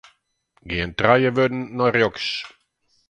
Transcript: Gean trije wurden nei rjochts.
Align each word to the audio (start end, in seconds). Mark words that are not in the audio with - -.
Gean 0.69 0.91
trije 0.99 1.29
wurden 1.35 1.61
nei 1.77 1.89
rjochts. 1.93 2.27